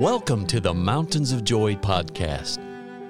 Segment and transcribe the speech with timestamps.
[0.00, 2.58] Welcome to the Mountains of Joy podcast,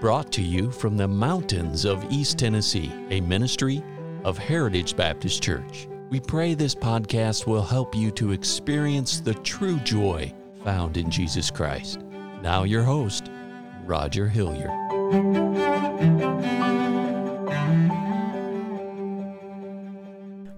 [0.01, 3.80] brought to you from the mountains of East Tennessee, a ministry
[4.25, 5.87] of Heritage Baptist Church.
[6.09, 10.34] We pray this podcast will help you to experience the true joy
[10.64, 12.00] found in Jesus Christ.
[12.43, 13.30] Now, your host,
[13.84, 14.70] Roger Hilliard.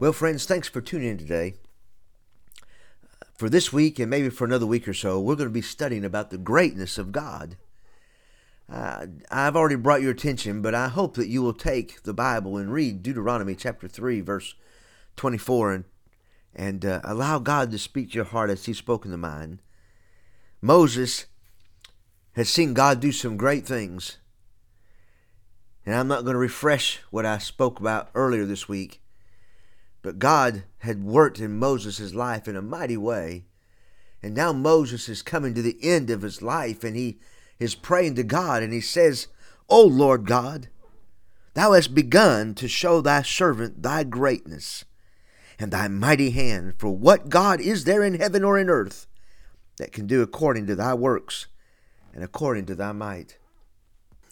[0.01, 1.57] Well, friends, thanks for tuning in today.
[3.43, 6.05] For this week and maybe for another week or so, we're going to be studying
[6.05, 7.57] about the greatness of God.
[8.71, 12.57] Uh, I've already brought your attention, but I hope that you will take the Bible
[12.57, 14.55] and read Deuteronomy chapter 3, verse
[15.17, 15.85] 24, and,
[16.55, 19.61] and uh, allow God to speak to your heart as He's spoken to mine.
[20.61, 21.27] Moses
[22.35, 24.19] has seen God do some great things.
[25.85, 29.02] And I'm not going to refresh what I spoke about earlier this week.
[30.03, 33.45] But God had worked in Moses' life in a mighty way.
[34.23, 37.19] And now Moses is coming to the end of his life and he
[37.59, 39.29] is praying to God and he says,
[39.69, 40.69] O Lord God,
[41.55, 44.85] thou hast begun to show thy servant thy greatness
[45.59, 46.75] and thy mighty hand.
[46.79, 49.07] For what God is there in heaven or in earth
[49.79, 51.47] that can do according to thy works
[52.13, 53.39] and according to thy might?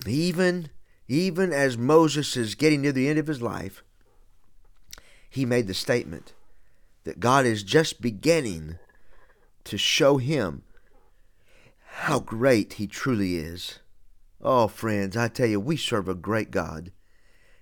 [0.07, 0.71] Even,
[1.09, 3.83] even as Moses is getting near the end of his life,
[5.31, 6.35] he made the statement
[7.05, 8.79] that God is just beginning
[9.65, 10.65] to show him
[11.85, 13.79] how great he truly is.
[14.43, 16.93] Oh, friends, I tell you, we serve a great God.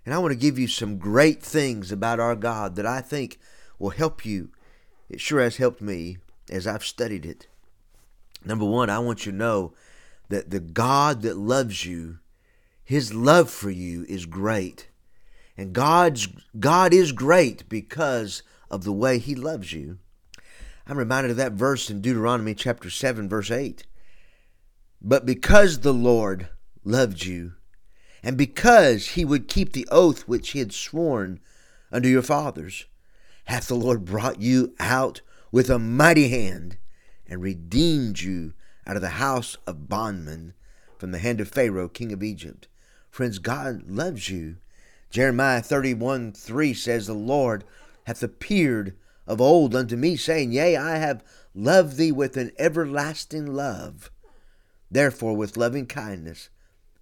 [0.04, 3.38] And I want to give you some great things about our God that I think
[3.78, 4.50] will help you.
[5.08, 6.18] It sure has helped me
[6.50, 7.46] as I've studied it.
[8.44, 9.74] Number one, I want you to know
[10.28, 12.18] that the God that loves you,
[12.84, 14.87] his love for you is great.
[15.58, 16.28] And God's
[16.60, 19.98] God is great because of the way he loves you.
[20.86, 23.84] I'm reminded of that verse in Deuteronomy chapter 7 verse 8.
[25.02, 26.48] But because the Lord
[26.84, 27.54] loved you,
[28.22, 31.40] and because he would keep the oath which he had sworn
[31.90, 32.86] unto your fathers,
[33.46, 36.78] hath the Lord brought you out with a mighty hand
[37.26, 38.54] and redeemed you
[38.86, 40.54] out of the house of bondmen
[40.98, 42.68] from the hand of Pharaoh, king of Egypt.
[43.10, 44.56] Friends, God loves you
[45.10, 47.64] Jeremiah 31 3 says, The Lord
[48.04, 48.96] hath appeared
[49.26, 51.24] of old unto me, saying, Yea, I have
[51.54, 54.10] loved thee with an everlasting love.
[54.90, 56.48] Therefore, with loving kindness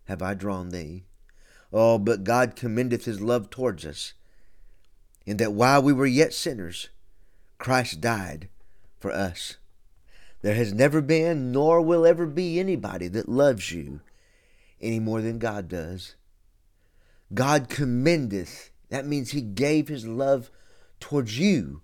[0.05, 1.05] have I drawn thee.
[1.73, 4.15] Oh, but God commendeth his love towards us,
[5.25, 6.89] in that while we were yet sinners,
[7.59, 8.49] Christ died
[8.99, 9.57] for us.
[10.43, 14.01] There has never been, nor will ever be, anybody that loves you
[14.81, 16.15] any more than God does.
[17.35, 18.71] God commendeth.
[18.91, 20.51] That means he gave his love
[21.01, 21.83] towards you.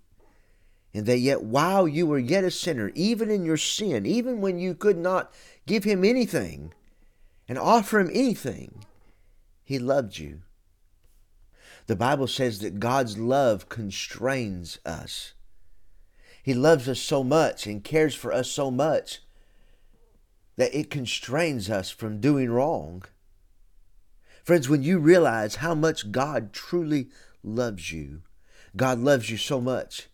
[0.93, 4.59] And that yet while you were yet a sinner, even in your sin, even when
[4.59, 5.33] you could not
[5.65, 6.73] give him anything
[7.47, 8.85] and offer him anything,
[9.63, 10.41] he loved you.
[11.87, 15.33] The Bible says that God's love constrains us.
[16.41, 19.21] He loves us so much and cares for us so much
[20.55, 23.03] that it constrains us from doing wrong.
[24.43, 27.07] Friends, when you realize how much God truly
[27.43, 28.23] loves you,
[28.75, 30.09] God loves you so much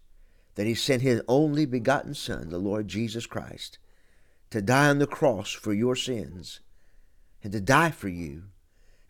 [0.53, 3.79] that He sent His only begotten Son, the Lord Jesus Christ,
[4.51, 6.59] to die on the cross for your sins
[7.43, 8.43] and to die for you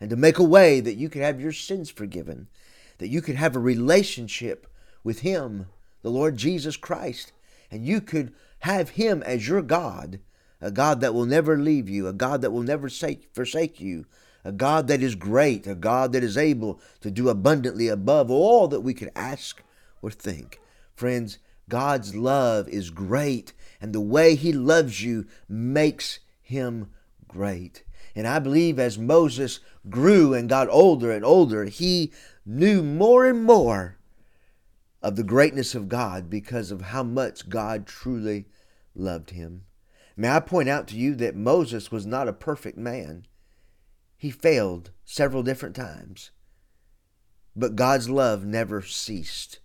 [0.00, 2.48] and to make a way that you could have your sins forgiven,
[2.96, 4.66] that you could have a relationship
[5.04, 5.66] with Him,
[6.00, 7.32] the Lord Jesus Christ,
[7.70, 10.20] and you could have Him as your God,
[10.62, 14.06] a God that will never leave you, a God that will never forsake you,
[14.44, 18.68] a God that is great, a God that is able to do abundantly above all
[18.68, 19.62] that we could ask
[20.02, 20.60] or think.
[20.94, 26.90] Friends, God's love is great, and the way He loves you makes Him
[27.28, 27.84] great.
[28.14, 32.12] And I believe as Moses grew and got older and older, he
[32.44, 33.98] knew more and more
[35.02, 38.46] of the greatness of God because of how much God truly
[38.94, 39.62] loved him.
[40.16, 43.26] May I point out to you that Moses was not a perfect man.
[44.20, 46.30] He failed several different times,
[47.56, 49.60] but God's love never ceased.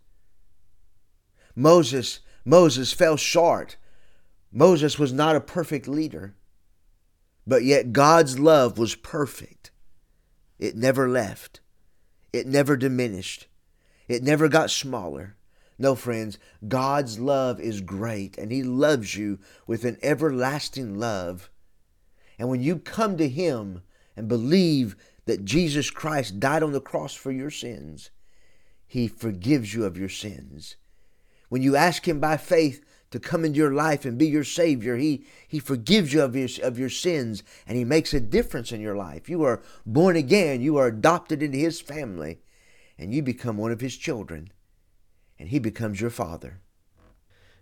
[1.54, 3.76] Moses, Moses fell short.
[4.54, 6.36] Moses was not a perfect leader,
[7.46, 9.72] but yet God's love was perfect.
[10.58, 11.60] It never left.
[12.32, 13.48] It never diminished.
[14.08, 15.36] It never got smaller.
[15.78, 19.38] No, friends, God's love is great, and He loves you
[19.68, 21.50] with an everlasting love.
[22.40, 23.82] And when you come to Him,
[24.16, 24.96] and believe
[25.26, 28.12] that Jesus Christ died on the cross for your sins,
[28.88, 30.76] He forgives you of your sins.
[31.50, 32.86] When you ask Him by faith
[33.16, 34.98] to come into your life and be your Savior.
[34.98, 38.82] He, he forgives you of your, of your sins and He makes a difference in
[38.82, 39.30] your life.
[39.30, 42.40] You are born again, you are adopted into His family,
[42.98, 44.52] and you become one of His children,
[45.40, 46.60] and He becomes your Father.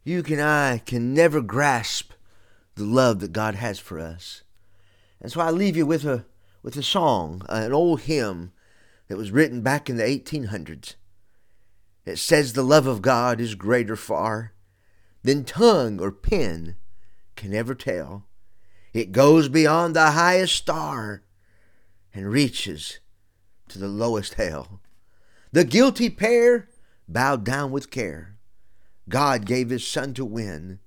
[0.04, 2.14] You and I can never grasp
[2.74, 4.42] the love that God has for us.
[5.22, 6.26] And so I leave you with a,
[6.64, 8.54] with a song, uh, an old hymn
[9.10, 10.96] that was written back in the 1800s.
[12.06, 14.54] It says the love of God is greater far
[15.22, 16.78] than tongue or pen
[17.36, 18.26] can ever tell.
[18.94, 21.24] It goes beyond the highest star
[22.14, 23.00] and reaches
[23.70, 24.82] to the lowest hell.
[25.52, 26.70] The guilty pair
[27.08, 28.38] bowed down with care.
[29.10, 30.80] God gave his son to win.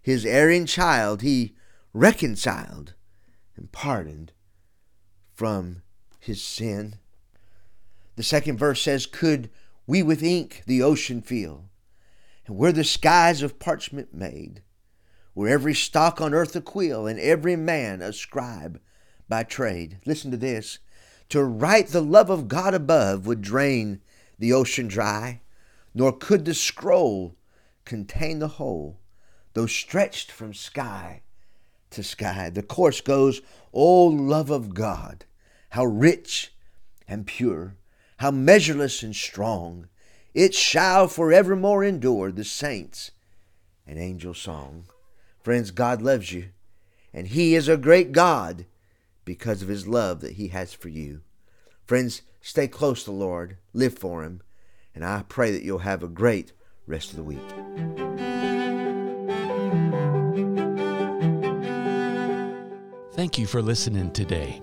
[0.00, 1.56] His erring child he
[1.92, 2.94] reconciled
[3.56, 4.32] and pardoned
[5.40, 5.80] from
[6.18, 6.96] his sin.
[8.16, 9.48] The second verse says, Could
[9.86, 11.64] we with ink the ocean fill?
[12.46, 14.60] and were the skies of parchment made,
[15.34, 18.82] were every stock on earth a quill, and every man a scribe
[19.30, 19.96] by trade.
[20.04, 20.78] Listen to this.
[21.30, 24.02] To write the love of God above would drain
[24.38, 25.40] the ocean dry,
[25.94, 27.34] nor could the scroll
[27.86, 29.00] contain the whole,
[29.54, 31.22] though stretched from sky
[31.92, 32.50] to sky.
[32.50, 33.40] The course goes,
[33.72, 35.24] O love of God,
[35.70, 36.52] how rich
[37.08, 37.76] and pure,
[38.18, 39.88] how measureless and strong,
[40.34, 43.10] it shall forevermore endure the saints
[43.86, 44.84] and angel song.
[45.42, 46.50] Friends, God loves you,
[47.12, 48.66] and He is a great God
[49.24, 51.22] because of His love that He has for you.
[51.86, 54.42] Friends, stay close to the Lord, live for Him,
[54.94, 56.52] and I pray that you'll have a great
[56.86, 57.38] rest of the week.
[63.12, 64.62] Thank you for listening today.